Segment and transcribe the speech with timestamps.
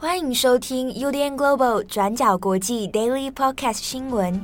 [0.00, 4.40] 欢迎收听 UDN Global 转角国际 Daily Podcast 新闻。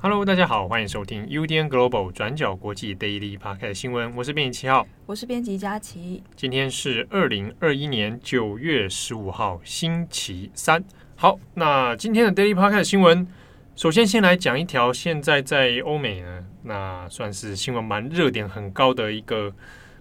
[0.00, 4.12] Hello，大家好，欢迎收听 UDN Global 转角国际 Daily Podcast 新闻。
[4.16, 6.24] 我是编辑七号，我是编辑佳琪。
[6.34, 10.82] 今天是二零二一年九月十五号，星期三。
[11.14, 13.24] 好，那今天的 Daily Podcast 新闻，
[13.82, 19.52] 首先先来讲一条现在在欧美呢，那算是新闻蛮热点很高的一个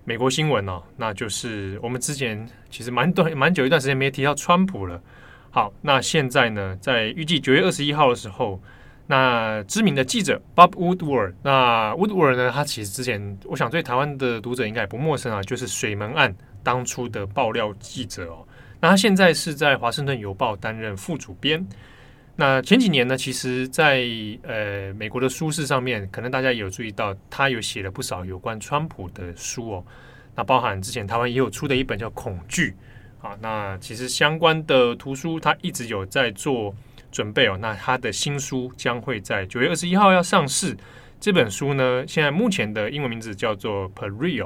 [0.06, 5.02] 美国新闻哦，那就是我们之前其实蛮短蛮久一段时间没提到川普了。
[5.50, 8.62] 好，那现在呢，在预计九月二十一号的时候，
[9.08, 18.46] 那知名的记者 Bob Woodward，那 Woodward 呢，他其实之前我想对台湾的读者应该也不陌生啊，就是水门案当初的爆料记者哦。
[18.80, 21.68] 那他现在是在《华盛顿邮报》担任副主编。
[22.36, 24.04] 那前几年呢，其实在，
[24.44, 29.86] 呃美国的书市上面，可能大家也有注意到，他有写了不少有关川普的书哦。
[30.34, 32.74] 那包含之前台湾也有出的一本叫《恐惧》
[33.28, 33.38] 啊。
[33.42, 36.74] 那其实相关的图书，他一直有在做
[37.12, 37.58] 准备哦。
[37.62, 40.76] 那他的新书将会在九月二十一号要上市。
[41.20, 44.44] 这本书呢，现在目前的英文名字叫做《Peril》，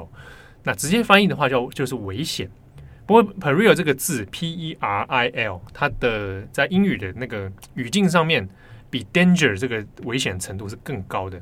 [0.64, 2.50] 那直接翻译的话叫就是危险。
[3.06, 8.48] 不过，peril 这个字，P-E-R-I-L，它的在英语的那个语境上面，
[8.90, 11.40] 比 danger 这个危险程度是更高的。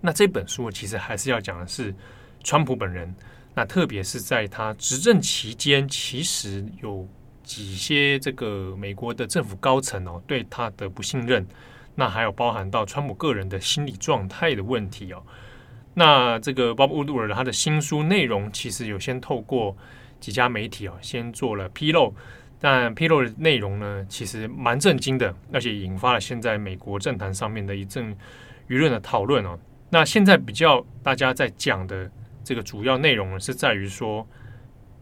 [0.00, 1.94] 那这本书其实还是要讲的是
[2.42, 3.14] 川普本人，
[3.54, 7.06] 那特别是在他执政期间，其实有
[7.44, 11.46] 几些这个美国的政府高层哦，对他的不信任，
[11.94, 15.22] 那还有包含到川普个人的心理状态的问题哦。
[15.94, 19.76] 那这个 Bob Woodward 他的新书内容，其实有先透过。
[20.24, 22.14] 几家媒体哦，先做了披露，
[22.58, 28.16] 但披露的内容呢，其实蛮震惊的，而且引发了现在美国政坛上面的一阵
[28.68, 29.58] 舆论的讨论哦。
[29.90, 32.10] 那现在比较大家在讲的
[32.42, 34.26] 这个主要内容呢，是在于说，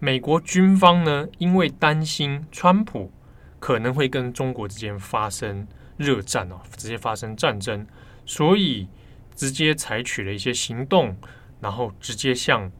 [0.00, 3.12] 美国军方呢，因为担心川普
[3.60, 5.64] 可能会跟中国之间发生
[5.96, 7.86] 热战哦，直接发生战争，
[8.26, 8.88] 所以
[9.36, 11.16] 直接采取了一些行动，
[11.60, 12.72] 然后直接向。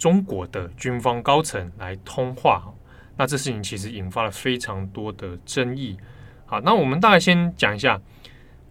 [0.00, 2.72] 中国的军方高层来通话，
[3.18, 5.98] 那这事情其实引发了非常多的争议。
[6.46, 8.00] 好，那我们大概先讲一下，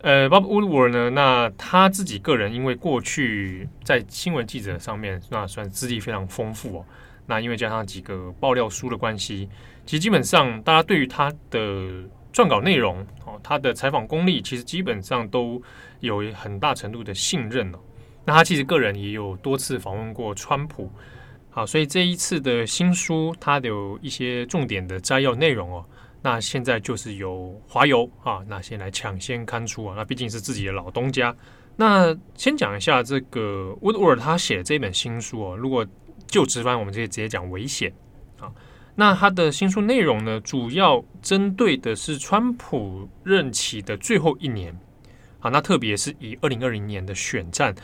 [0.02, 6.86] 呃，Bob Woodward 呢，那他自己个人因为过去在新闻记者上面那算资历非常丰富哦。
[7.28, 9.48] 那因为加上几个爆料书的关系，
[9.86, 11.62] 其实基本上大家对于他的
[12.34, 15.62] 撰稿内容哦，他的采访功力，其实基本上都
[16.00, 17.78] 有很大程度的信任哦。
[18.26, 20.92] 那他其实个人也有多次访问过川普。
[21.60, 25.86] 好，所以这一次的新书，它有一些重点的摘要内容哦。
[26.22, 29.94] 那现在就是由华邮啊，那先来抢先刊出啊。
[29.98, 31.36] 那毕竟是自己的老东家。
[31.76, 35.58] 那先讲一下这个 Woodward 他写的这本新书哦。
[35.58, 35.86] 如果
[36.28, 37.92] 就直翻，我们就可以直接讲危险
[38.40, 38.50] 啊。
[38.96, 44.74] 那他的新书内容呢，主要针对的是川普任期的最后一年
[45.42, 45.50] 啊。
[45.50, 47.76] 那特别是以二零二零年的选战，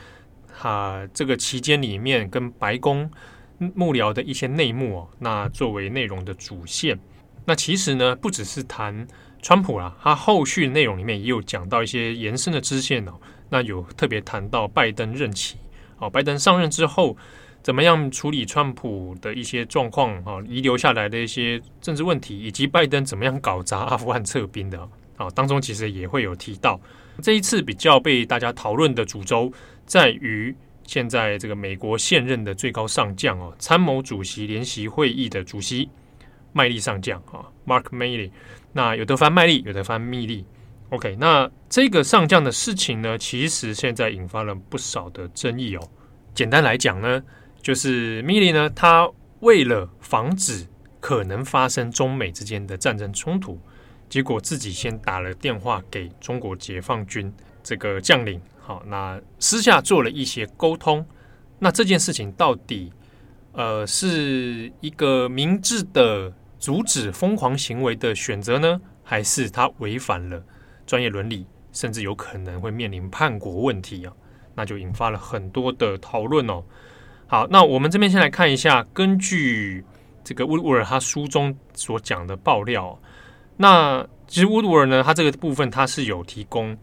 [0.62, 3.10] 啊，这个期间里面跟白宫。
[3.58, 6.98] 幕僚的一些内幕哦，那作为内容的主线，
[7.44, 9.06] 那其实呢，不只是谈
[9.40, 13.12] 川普啦，他后续内容里面也有讲到一些延伸的支线哦。
[13.48, 15.56] 那有特别谈到拜登任期
[15.98, 17.16] 哦，拜登上任之后
[17.62, 24.78] 怎么样处理川普的一些状况啊，遗留下来的一些政治问题，以及拜登怎么样搞砸阿富汗撤兵的
[25.16, 26.78] 啊，当中其实也会有提到。
[27.22, 29.50] 这一次比较被大家讨论的主轴
[29.86, 30.54] 在于。
[30.86, 35.88] 现在这个美国现任的最高上将哦，参谋主席联席会议的主席
[36.52, 38.30] 麦利上将啊，Mark Milley，
[38.72, 40.46] 那有的翻麦利，有的翻密利。
[40.90, 45.88] OK，那这个上将的事情呢，其实现在引发了不少的争议哦。
[46.32, 47.22] 简单来讲呢，
[47.60, 49.10] 就是密利呢，他
[49.40, 50.66] 为了防止
[51.00, 53.60] 可能发生中美之间的战争冲突，
[54.08, 57.32] 结果自己先打了电话给中国解放军
[57.62, 58.40] 这个将领。
[58.66, 61.06] 好，那私下做了一些沟通，
[61.60, 62.92] 那这件事情到底
[63.52, 70.42] 呃是一个明智的阻止疯狂行为的选择呢，还是他违反了
[70.84, 74.12] 专业伦理，甚至有可能会面临叛国问题啊？
[74.56, 76.60] 那就引发了很多的讨论哦。
[77.28, 79.84] 好，那我们这边先来看一下，根据
[80.24, 83.00] 这个乌杜尔他书中所讲的爆料，
[83.56, 86.76] 那其实乌杜尔呢，他这个部分他是有提供。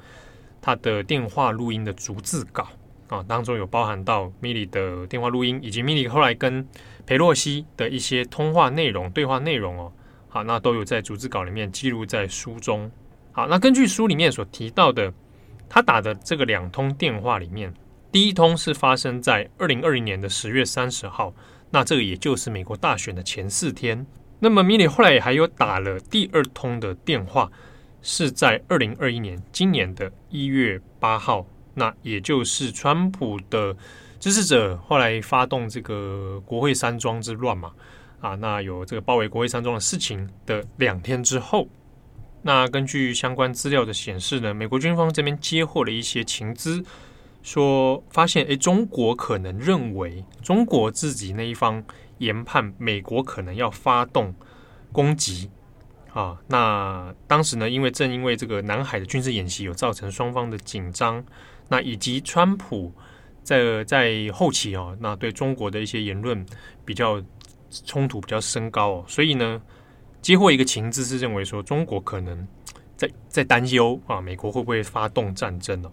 [0.65, 2.69] 他的电话录音的逐字稿
[3.10, 6.65] 啊，当中有包含到米里的电话录音，以及米里后来跟
[7.06, 9.92] 裴洛西的一些通话内容、对话内容哦。
[10.30, 12.89] 好，那都有在逐字稿里面记录在书中。
[13.33, 15.13] 好，那根据书里面所提到的
[15.68, 17.74] 他打的这个两通电话里面，
[18.10, 21.33] 第一通是发生在二零二零年的十月三十号，
[21.71, 24.07] 那这个也就是美国大选的前四天。
[24.39, 27.51] 那么米里后来也还有打了第二通的电话，
[28.03, 33.75] 是在二零二一年今年的一月八号，那也就是川普的
[34.19, 37.71] 支持者后来发动这个国会山庄之乱嘛，
[38.19, 41.67] 啊，那有这个包围国会山庄的事情的两天之后。
[42.45, 46.83] 那根据相关资料的显示呢，美国军方这边接获了一些情资，
[47.41, 51.81] 说发现诶，中国可能认为中国自己那一方
[52.17, 54.35] 研判美国可能要发动
[54.91, 55.50] 攻击
[56.13, 56.38] 啊。
[56.48, 61.21] 那当时呢，因为正因为这个南海的军事演习有造成双方的紧张，
[61.68, 62.92] 那以及川普
[63.44, 66.45] 在在后期哦，那对中国的一些言论
[66.86, 67.21] 比较
[67.86, 69.62] 冲突比较升高哦，所以呢。
[70.24, 72.48] 接获一个情资是认为说中国可能
[72.95, 75.92] 在在担忧啊，美国会不会发动战争呢？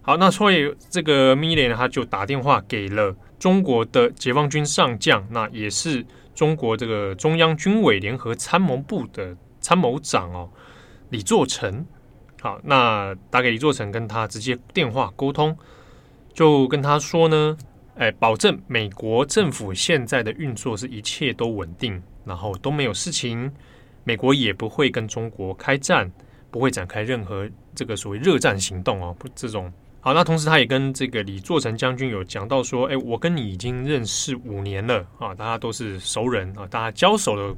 [0.00, 6.02] 好，那所以这个米勒呢，他就打电话给了中国的解放军上将，那也是
[6.40, 10.48] 中国这个中央军委联合参谋部的参谋长哦，
[11.10, 11.84] 李作成。
[12.40, 15.54] 好，那打给李作成，跟他直接电话沟通，
[16.32, 17.58] 就跟他说呢，
[17.96, 22.02] 哎，保证美国政府现在的运作是一切都稳定。
[22.24, 23.52] 然后都没有事情，
[24.04, 26.10] 美国也不会跟中国开战，
[26.50, 29.14] 不会展开任何这个所谓热战行动哦。
[29.18, 29.70] 不，这种
[30.00, 30.14] 好。
[30.14, 37.54] 那同时，他也跟这个李作成将军有讲到说：“哎，我跟你已经认识五年了啊，大家都是熟人啊，大家交手的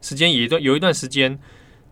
[0.00, 1.38] 时间也一段有一段时间。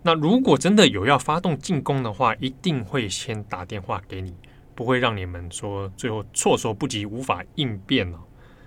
[0.02, 4.34] 那如果真的有要发动进攻的话，一定会先打电话给你，
[4.74, 8.18] 不会让你们说最后措手不及，无法应变了。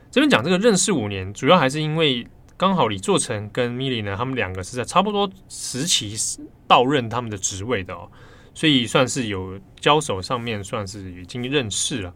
[0.10, 2.27] 这边讲这个认识五年，主要还是因为。
[2.57, 6.16] 刚好李作成跟米里呢，他们两个是在差不多时期
[6.66, 8.10] 到任他们的职位的哦，
[8.55, 12.11] 所以算是有交手上面算是已经认识了。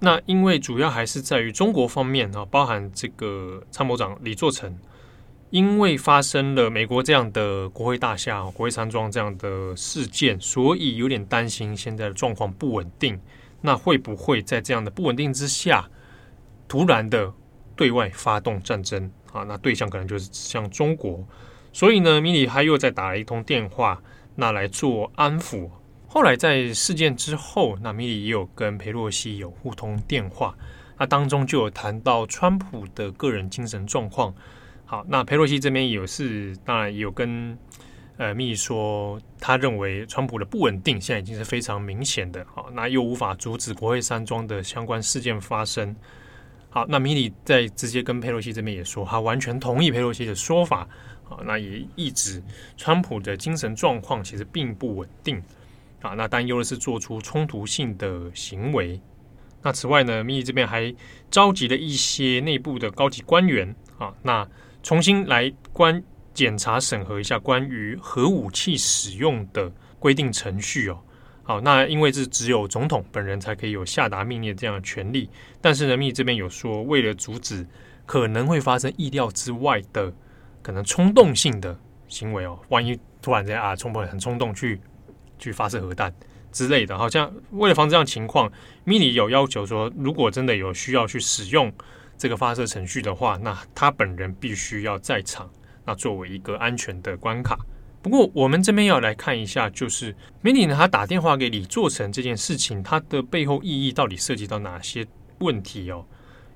[0.00, 4.76] 那因为主要还是在于中国方面啊，包含这个参谋长李作成，
[5.50, 13.20] 因为发生了美国这样的国会大厦、国会山庄这样的事件，所以有点担心现在的状况不稳定。
[13.60, 15.88] 那会不会在这样的不稳定之下，
[16.68, 17.32] 突然的
[17.74, 19.10] 对外发动战争？
[19.32, 21.26] 啊，那对象可能就是像中国，
[21.72, 24.02] 所以呢，米里他又再打了一通电话，
[24.34, 25.70] 那来做安抚。
[26.06, 30.54] 后来在事件之后，那米里也有跟佩洛西有互通电话，
[30.96, 34.32] 那当中就有谈到川普的个人精神状况。
[34.84, 37.58] 好，那佩洛西这边也是，当然也有跟
[38.16, 42.46] 呃米里说，他认为川普的不稳定现在已经是非常明显的。
[42.54, 45.96] 好，那又无法阻止国会山庄的相关事件发生。
[46.70, 50.88] 好，那米里在直接跟佩洛西这边也说，他完全同意佩洛西的说法。
[51.44, 52.42] 那也意指
[52.76, 55.42] 川普的精神状况其实并不稳定。
[56.00, 59.00] 啊，那担忧的是做出冲突性的行为。
[59.62, 60.94] 那此外呢，米里这边还
[61.30, 64.46] 召集了一些内部的高级官员啊，那
[64.82, 66.02] 重新来关
[66.34, 71.00] 检查审核一下关于核武器使用的规定程序哦。
[71.42, 75.30] 好，那因为是只有总统本人才可以有下达命令这样的权利，
[75.62, 77.66] 但是呢，密这边有说，为了阻止
[78.04, 80.12] 可能会发生意料之外的
[80.64, 81.78] 可能冲动性的
[82.08, 84.80] 行为哦，万一突然间啊，冲破很冲动去
[85.38, 86.12] 去发射核弹
[86.50, 88.50] 之类的，好像为了防止这样情况，
[88.84, 91.70] 米里有要求说，如果真的有需要去使用
[92.16, 95.50] 这个发射程序的话，那他本人必须要在场，
[95.84, 97.58] 那作为一个安全的关卡。
[98.00, 105.06] 不过，我们这边要来看一下，就是米里呢，他打电话给李作成这件事情，它的背后意义到底涉及到哪些
[105.38, 106.06] 问题哦？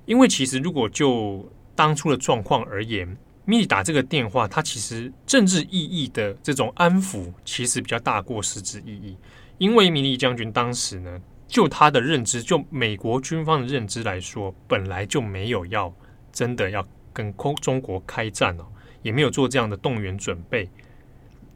[0.05, 3.17] 因为其实如果就当初的状况而言，
[3.49, 9.17] 米里打这个电话，它其实政治意义的这种安抚，其实比较大过实质意义。
[9.57, 15.91] 因为米利将军当时呢，就他的认知，就美国军方的认知来说，本来就没有要
[16.31, 18.67] 真的要跟空中国开战哦，
[19.01, 20.69] 也没有做这样的动员准备。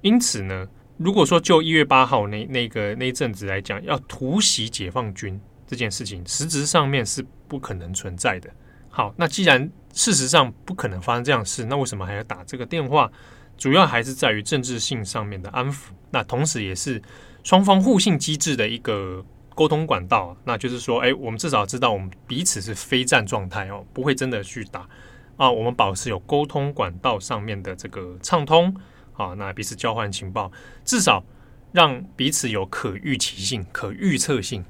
[0.02, 8.50] 因此呢，如果说就一月八号那那个那一阵子来讲，要突袭解放军这件事情，实质上面是不可能存在的。
[8.90, 13.10] 好，那既然事实上不可能发生这样事，那为什么还要打这个电话？
[13.58, 17.02] 主要还是在于政治性上面的安抚，那同时也是
[17.44, 19.24] 双方互信机制的一个
[19.56, 20.36] 沟通管道。
[20.44, 24.90] 那就是说，哎，我们至少知道我们彼此是非战状态哦，不会真的去打
[25.38, 25.50] 啊。
[25.50, 28.76] 我们保持有沟通管道上面的这个畅通。
[29.16, 30.52] 啊，那彼此交换情报，
[30.84, 31.24] 至少
[31.72, 34.66] 让彼此有可预期性、可预测性。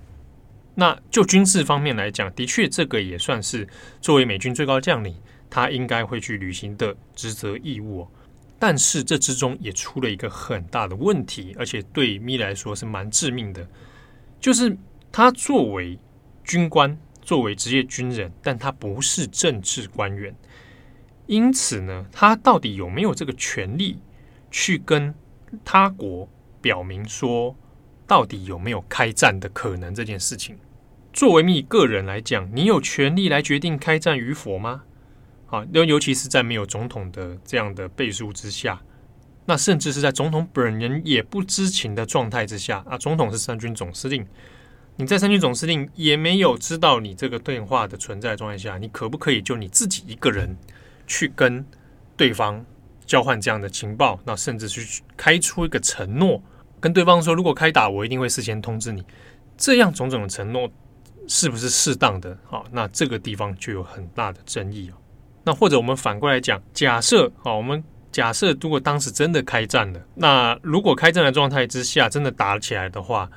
[0.75, 3.67] 那就军事方面来讲，的确这个也算是
[4.01, 5.15] 作为美军最高将领，
[5.49, 8.07] 他应该会去履行的职责义务。
[8.57, 13.67] 但是这之中也出了一个很大的问题，而且对米来说是蛮致命的，
[14.39, 14.75] 就是
[15.11, 15.99] 他作为
[16.45, 20.33] 军官，作为职业军人，但他不是政治官员，
[21.27, 23.99] 因此呢，他到底有没有这个权利
[24.49, 25.13] 去跟
[25.65, 26.29] 他国
[26.61, 27.53] 表明说，
[28.07, 30.57] 到底有没有开战的可能这件事情？
[31.11, 34.83] 作为你个人来讲，你有权利来决定开战与否吗？
[35.47, 38.81] 啊，尤尤其是在没有总统的这样的背书之下，
[39.45, 44.25] 那甚至是在总统本人也不知情的状态之下啊，总统是三军总司令，
[44.95, 50.57] 你在三军总司令也没有知道你这个对话的存在状态下，你可不可以就你自己一个人
[51.05, 51.63] 去跟
[52.17, 52.65] 对方
[53.05, 54.19] 交换这样的情报？
[54.25, 56.41] 那甚至去开出一个承诺，
[56.83, 59.01] 跟对方说，如果开打，我一定会事先通知你。
[59.55, 60.69] 这样种种的承诺
[61.29, 62.37] 是不是适当的？
[62.43, 64.93] 好，那这个地方就有很大的争议哦。
[65.45, 73.31] 那或者我们反过来讲，假设啊，我们假设如果当时真的开战了，那如果开战的状态之下真的打起来的话，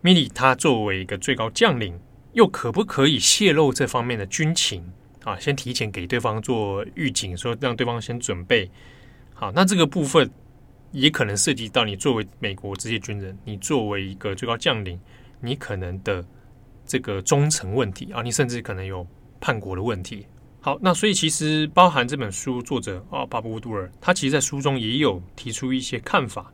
[0.00, 2.00] 米利他作为一个最高将领，
[2.32, 4.90] 又可不可以泄露这方面的军情
[5.24, 5.38] 啊？
[5.38, 8.70] 先提前给对方做预警，说让对方先准备
[9.34, 9.52] 好。
[9.52, 10.30] 那这个部分
[10.92, 15.00] 也可能涉及到你作为美国职业军人，你作为一个最高将领，
[15.40, 16.24] 你可能的
[16.86, 19.06] 这个忠诚问题啊，你甚至可能有
[19.40, 20.26] 叛国的问题。
[20.60, 26.52] 好，那所以其实包含这本书作者啊，巴布杜尔，他其实在书中也有提出一些看法，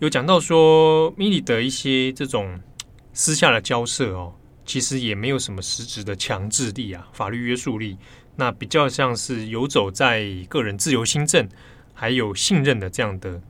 [0.00, 2.58] 有讲到说，米利的一些这种
[3.12, 7.96] 私下的交涉哦，其实也没有什么实质的强制力啊，法律约束力，
[8.34, 11.48] 那比较像是游走在个人自由心证
[11.92, 13.40] 还有信任的这样的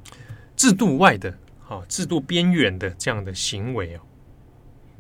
[0.57, 1.31] 制度外的
[1.69, 4.01] 啊，制度边缘的这样的行为哦，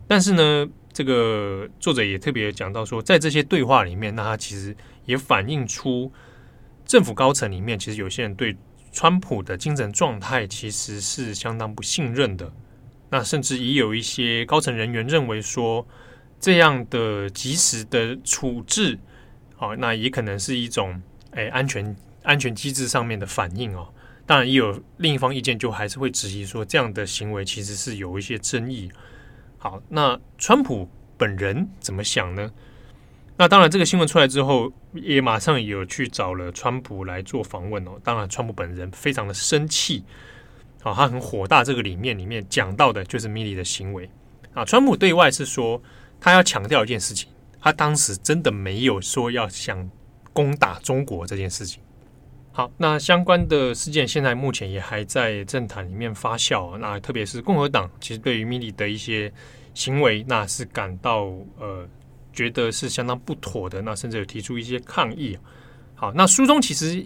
[0.06, 0.68] 但是呢。
[0.96, 6.12] 这个作者也特别讲到说，在这些对话里面，那他其实也反映出
[6.86, 8.56] 政府高层里面，其实有些人对
[8.92, 12.48] 川普的精神状态其实是相当不信任的。
[13.10, 15.84] 那甚至也有一些高层人员认为说，
[16.38, 18.96] 这样的及时的处置，
[19.58, 23.92] 哦，那也可能是一种诶安全安全机制上面的反应哦。
[24.26, 28.90] 当然，也有另一方意见，就还是会质疑说，这样的行为其实是有一些争议。
[29.58, 30.88] 好，那川普
[31.18, 32.50] 本人怎么想呢？
[33.36, 38.00] 那当然，这个新闻出来之后，也马上有去找了川普来做访问哦。
[38.02, 40.04] 当然，川普本人非常的生气，
[40.82, 41.62] 啊，他很火大。
[41.62, 44.08] 这个里面里面讲到的就是米利的行为
[44.54, 44.64] 啊。
[44.64, 45.82] 川普对外是说，
[46.18, 47.28] 他要强调一件事情，
[47.60, 49.90] 他当时真的没有说要想
[50.32, 51.82] 攻打中国这件事情。
[52.56, 56.78] 好，那相关的事件现在目前也还在政坛里面发酵。
[56.78, 59.32] 那特别是共和党，其实对于米利的一些
[59.74, 61.24] 行为，那是感到
[61.58, 61.84] 呃
[62.32, 63.82] 觉得是相当不妥的。
[63.82, 65.36] 那甚至有提出一些抗议。
[65.96, 67.04] 好，那书中其实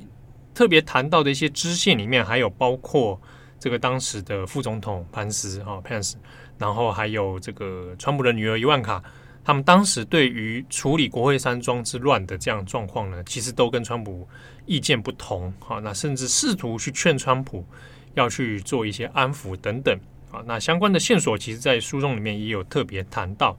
[0.53, 3.19] 特别谈到的一些支线里面，还有包括
[3.59, 6.19] 这个当时的副总统潘斯哈潘斯，
[6.59, 9.03] 然后还有这个川普的女儿伊万卡。
[9.49, 14.29] 他们当时对于处理国会山庄之乱的这样状况呢，其实都跟川普
[14.67, 15.51] 意见不同。
[15.59, 17.65] 好，那甚至试图去劝川普
[18.13, 19.99] 要去做一些安抚等等。
[20.31, 23.59] 啊，那相关的线索，其实在书中里面也有特别谈到。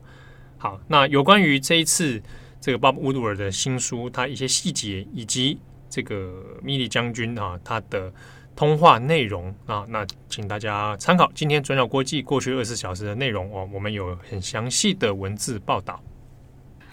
[0.58, 2.22] 好，那有关于这一次
[2.60, 8.12] 这个巴布乌杜尔的新书，他一些细节以及这个米利将军啊，他的。
[8.60, 15.98] 通话内容啊，那请大家参考今天转角国际过去二十小时的内容哦，我们有很详细的文字报道。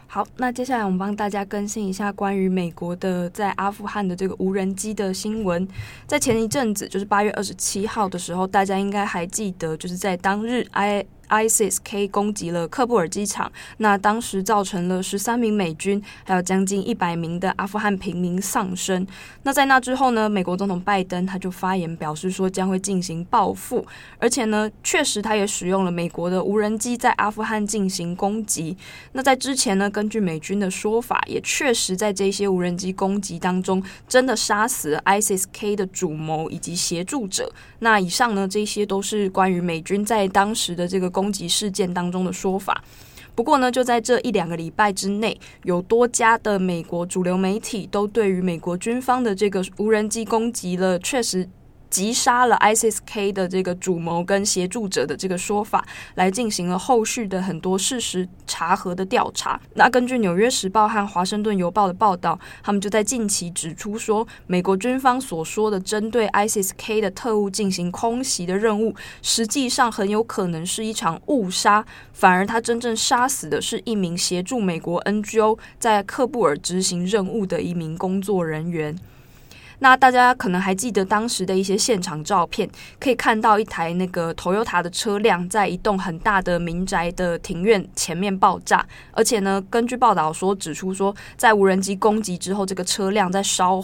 [0.08, 5.68] 好，那接下来我们帮大家更新一下关于美国的在阿富汗的这个无人机的新闻。
[6.06, 11.06] 在前一阵子，就是八月二十七号的时候，大家应该还记得，就是在当日 I。
[11.29, 19.05] ISIS-K 攻击了喀布尔机场，那当时造成了十三名美军，还有将近一百名的阿富汗平民丧生。
[19.43, 23.86] 那在那之后呢，美国总统拜登他就发言表示说将会进行报复，
[24.19, 28.77] 而且呢，确实他也使用了美国的无人机在阿富汗进行攻击。
[29.12, 37.51] 那在之前呢，根据美军的说法，也确实在这些无人机攻击当中，真的杀死了 ISIS-K 的主谋以及协助者。
[37.79, 41.12] 那以上呢，这些都是关于美军在当时的这个。
[41.18, 42.84] 攻击事件当中的说法，
[43.34, 51.50] 不过呢，就在这一两个礼拜之内，有多家的美国主流媒体都对于美国军方的这个无人机攻击了，确实。
[51.98, 59.60] 击杀了 ISIS-K 的这个主谋跟协助者的这个说法，来进行了后续的很多事实查核的调查。
[59.74, 78.96] 那根据《纽约时报》和《华盛顿邮报》的报道，他们就在近期指出说，美国军方所说的针对 ISIS-K 的特务进行空袭的任务，实际上很有可能是一场误杀，反而他真正杀死的是一名协助美国 NGO 在喀布尔执行任务的一名工作人员。
[79.79, 82.69] 那大家可能还记得当时的一些现场照片，
[83.00, 93.84] 可以看到一台那个 Toyota 的车辆在一栋很大的民宅的庭院前面爆炸，而且呢，根据报道说指出说，在无人机攻击之后，这个车辆在烧。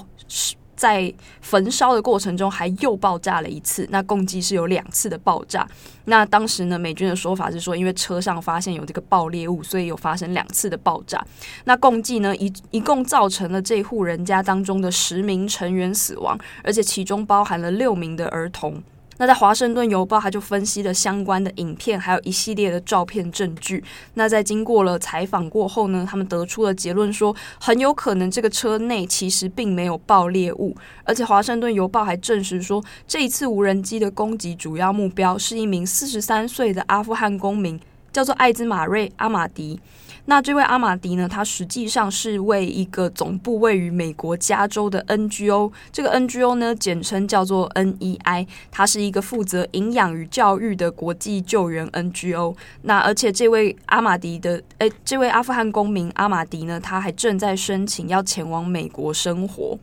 [0.84, 3.88] 在焚烧的过程中，还又爆炸了一次。
[3.90, 5.66] 那共计是有两次的爆炸。
[6.04, 11.26] 那当时呢，美军的说法是说，因为车上发现有这个爆裂物，所以有发生两次的爆炸。
[11.64, 18.84] 那共计呢，一一共造成了这户人家当中的十名成员死亡，而且其中包含了六名的儿童。
[19.18, 23.84] 那在《华盛顿邮报》，他就分析了相关的影片，还有一系列的照片证据。
[24.16, 30.76] 那在经过了采访过后呢，他们得出了结论说，很有可能这个车内其实并没有爆裂物。
[31.04, 37.80] 而且，《华盛顿邮报》还证实说，这一次无人机的攻击主要目标是一名四十三岁的阿富汗公民，
[38.12, 39.80] 叫做艾兹马瑞·阿马迪。
[40.26, 52.56] 那这位阿马迪呢，他实际上是为一个总部位于美国加州的 NGO，这个 NGO 呢，简称叫做 NEI，它是一个负责营养与教育的国际救援 NGO。
[52.84, 59.78] 那而且这位阿马迪的，诶，这位阿富汗公民阿马迪呢，他还正在申请要前往美国生活。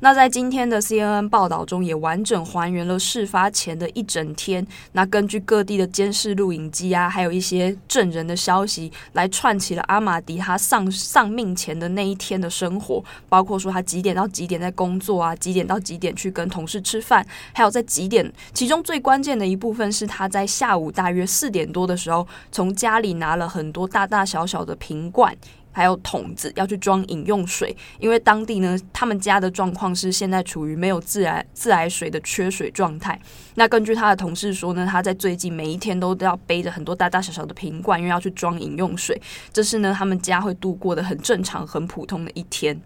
[0.00, 4.66] 那在今天的 CNN 报道中，也完整还原了事发前的一整天。
[4.92, 25.34] 那根据各地的监视录影机啊，还有一些证人的消息，来串起了阿马迪他丧丧命前的那一天的生活，包括说他几点到几点在工作啊，几点到几点去跟同事吃饭，还有在几点，其中最关键的一部分是他在下午大约四点多的时候，从家里拿了很多大大小小的瓶罐。
[25.76, 33.20] 还有桶子要去装饮用水，因为当地呢，他们家的状况是现在处于没有自来自来水的缺水状态。
[33.56, 39.20] 那根据他的同事说呢，他在最近每一天都要背着很多大大小小的瓶罐，因为要去装饮用水。
[39.52, 42.80] 这是呢，他们家会度过的很正常、很普通的一天。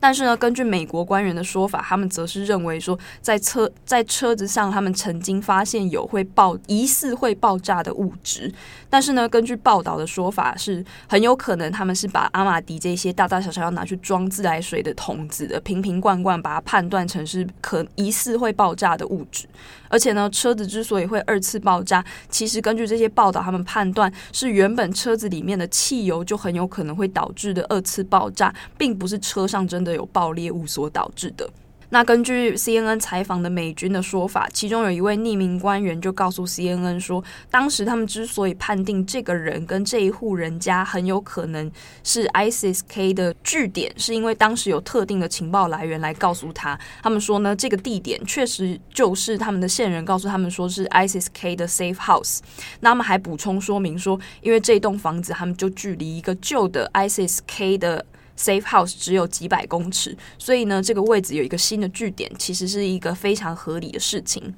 [0.00, 8.52] 但是呢，根据美国官员的说法，他们则是认为说，在车在车子上，他们曾经发现有会爆疑似会爆炸的物质。
[8.90, 19.46] 但是呢，根据报道的说法，是很有可能他们是把阿玛迪这些大大小小要拿去装自来水的桶子的瓶瓶罐罐，把它判断成是可疑似会爆炸的物质。
[19.88, 31.48] 而且呢，车子之所以会二次爆炸，其实根据这些报道，他们判断是原本车子里面的汽油就很有可能会导致的二次爆炸，并不是车上真的有爆裂物所导致的。
[31.90, 41.70] 那根据 CNN 采访的美军的说法，其中有一位匿名官员就告诉 CNN 说，当时他们之所以判定这个人跟这一户人家很有可能
[42.04, 52.40] 是 ISIS-K 的据点，是因为当时有特定的情报来源来告诉他，他们说呢，这个地点确实就是他们的线人告诉他们说是 ISIS-K 的 safe house。
[52.80, 58.04] 那他们还补充说明说，因为这栋房子他们就距离一个旧的 ISIS-K 的。
[58.38, 64.54] Safe House 只有几百公尺，所以呢，这个位置有一个新的据点，其实是一个非常合理的事情。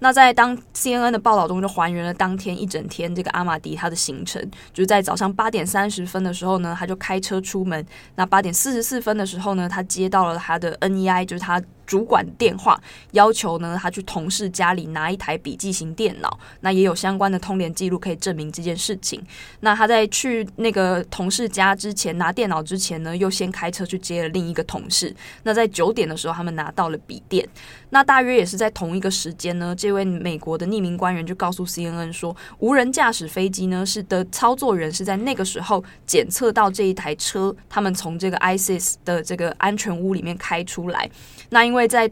[0.00, 4.40] 那在当 CNN 的报道中，就还原了当天一整天这个阿玛迪他的行程，
[4.72, 7.84] 就是在早上八点三十分的时候呢，他就开车出门。
[8.14, 11.60] 那八点四十四分的时候呢，他接到了他的 NEI，就是他。
[11.88, 12.78] 主管电话
[13.12, 19.24] 要求呢，他去同事家里拿一台笔记型电脑，那也有相关的通联记录可以证明这件事情。
[19.60, 25.14] 那他在去那个同事家之前拿电脑之前呢，又先开车去接了另一个同事。
[25.44, 27.48] 那在九点的时候，他们拿到了笔电。
[27.88, 41.08] 那大约也是在同一个时间呢，这位美国的匿名官员就告诉 CNN 说，无人驾驶飞机呢是的操作人是在那个时候检测到这一台车，他们从这个 ISIS 的这个安全屋里面开出来。
[41.50, 42.10] 那因为因为在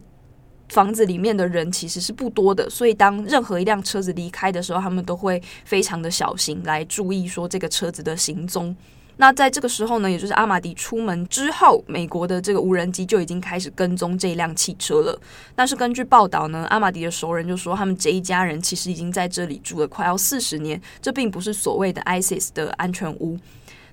[0.68, 8.76] 房子里面的人其实是不多的，所以当任何一辆车子离开的时候，他们都会非常的小心来注意说这个车子的行踪。
[9.16, 15.20] 那在这个时候呢，也就是阿玛迪出门之后，美国的这个无人机就已经开始跟踪这辆汽车了。
[15.56, 23.36] 但是根据报道呢，阿玛迪的熟人就说，他们这一家人其实已经在这里住了快要四十年，这并不是所谓的 ISIS 的安全屋。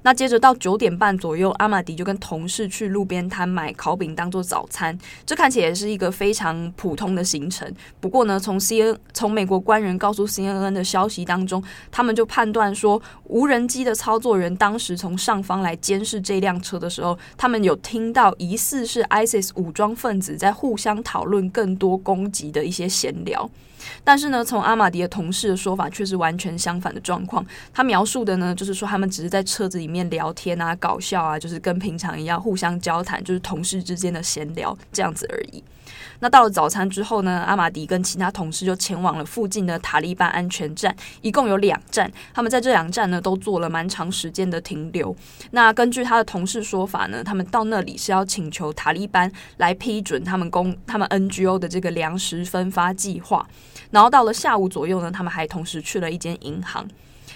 [0.04, 4.98] 那接着到九点半左右，阿玛迪就跟同事去路边摊买烤饼当做早餐。
[5.26, 7.70] 这看起来是一个非常普通的行程。
[8.00, 23.50] 不过呢，从 C N 从美国官员告诉 CNN 的消息当中，他们就判断说，无人机的操作员当时从上方来监视这辆车的时候，他们有听到疑似是 ISIS 武装分子在互相讨论更多攻击的一些闲聊。
[24.02, 27.46] 但是呢，从阿玛迪的同事的说法却是完全相反的状况。
[27.74, 35.64] 他描述的呢，就是说他们只是在车子里面面聊天啊、搞笑啊，就是跟平常一样互相交谈，就是同事之间的闲聊这样子而已。
[36.20, 42.10] 那到了早餐之后呢，阿玛迪跟其他同事就前往了附近的塔利班安全站，一共有两站。
[42.34, 45.14] 他们在这两站呢都做了蛮长时间的停留。
[45.52, 53.46] 那根据他的同事说法呢，他们到那里是要请求塔利班来批准他们公他们 NGO 的这个粮食分发计划。
[53.92, 56.88] 然后到了下午左右呢，他们还同时去了一间银行。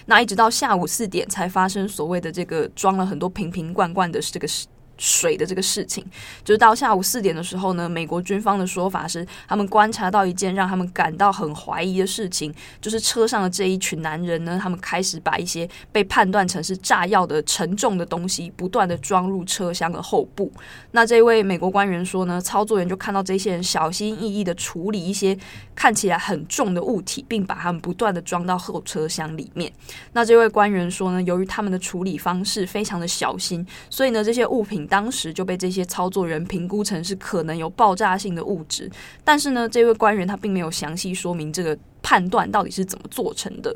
[0.07, 4.65] 那一直到下午四点才发生所谓的这个装了很多瓶瓶罐罐的这个事。
[4.97, 6.03] 水的这个事情，
[6.43, 20.51] 就是到下午四点的时候呢，美国军方的说法是，他们观察到一件让他们感到很怀疑的事情，就是车上的这一群男人呢，他们开始把一些被判断成是炸药的沉重的东西，不断的装入车厢的后部。
[20.91, 25.37] 那这位美国官员说呢，操作员就看到这些人小心翼翼的处理一些
[25.75, 29.71] 看起来很重的物体，并把他们不断的装到后车厢里面。
[30.13, 34.86] 那这位官员说呢，由于他们的处理方式非常的小心，所以呢，这些物品。
[34.87, 38.89] 当时就被这些操作人评估成是可能有爆炸性的物质，
[39.23, 43.75] 但是呢，这位官员他并没有详细说明这个判断到底是怎么做成的。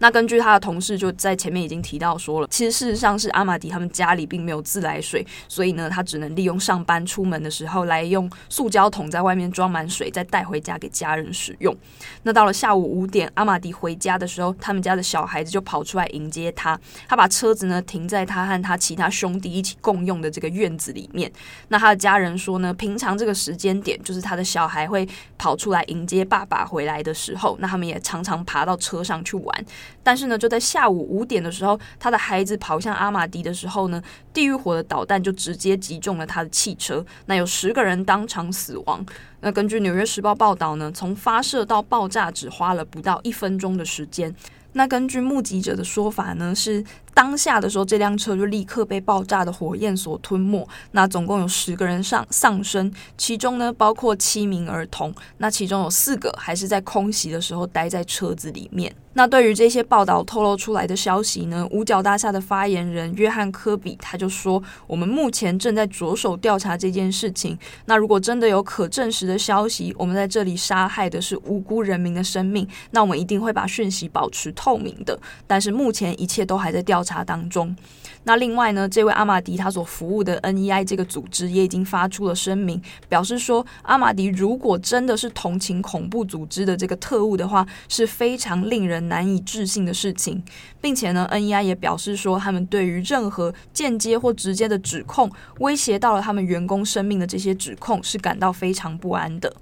[0.00, 11.76] 那根据他的同事就在前面已经提到说了，其实事实上是阿玛迪他们家里并没有自来水，所以呢，他只能利用上班出门的时候来用塑胶桶在外面装满水，再带回家给家人使用。
[12.24, 21.30] 那到了下午五点，阿玛迪回家的时候，他们家的小孩子就跑出来迎接他，他把车子呢停在他和他其他兄弟一起共用的这个院子里面。
[21.68, 29.66] 那他的家人说呢，平常这个时间点就是他的小孩会跑出来迎接爸爸回来的时候，那他们也常常爬到车上去玩。
[30.02, 39.04] 但是呢，就在下午五点的时候，他的孩子跑向阿玛迪的时候呢，地狱火的导弹就直接击中了他的汽车，那有十个人当场死亡。
[39.40, 44.34] 那根据《纽约时报》报道呢，从发射到爆炸只花了不到一分钟的时间。
[44.74, 46.84] 那根据目击者的说法呢，是。
[47.14, 50.66] 当下的时候，这辆车就立刻被爆炸的火焰所吞没。
[50.92, 55.14] 那总共有十个人丧丧生，其中呢包括七名儿童。
[55.38, 58.94] 那其中有四个还是在空袭的时候待在车子里面。
[59.12, 67.58] 那对于这些报道透露出来的消息呢，五角大厦的发言人约翰科比他就说：“我们目前正在着手调查这件事情。
[67.86, 75.18] 那如果真的有可证实的消息，我们在这里杀害的是无辜人民的生命，那我们一定会把讯息保持透明的。
[75.44, 77.74] 但是目前一切都还在调调。”查当中，
[78.22, 90.40] 那另外呢，这位阿玛迪他所服务的 NEI 这个组织也已经发出了声明，表示说，阿玛迪如果真的是同情恐怖组织的这个特务的话，是非常令人难以置信的事情，
[90.80, 99.52] 并且呢，NEI 也表示说，他们对于任何间接或直接的指控，威胁到了他们员工生命的这些指控，是感到非常不安的。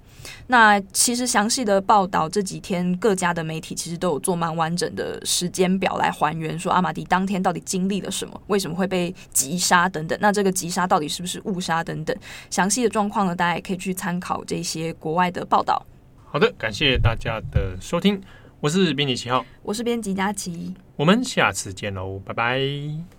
[0.47, 10.17] 那其实详细的报道这几天各家的媒体其实都有做蛮完整的时间表来还原，说阿玛迪当天到底经历了什么，为什么会被击杀等等。
[10.21, 12.15] 那这个击杀到底是不是误杀等等，
[12.49, 15.85] 详细的状况呢，大家也可以去参考这些国外的报道。
[16.25, 18.21] 好的，感谢大家的收听，
[18.59, 23.18] 我是编辑七号，我是编辑佳琪，我们下次见喽，拜拜。